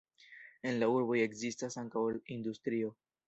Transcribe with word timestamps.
En 0.69 0.79
la 0.83 0.87
urboj 0.93 1.19
ekzistas 1.27 1.77
ankaŭ 1.83 2.05
industrio. 2.39 2.91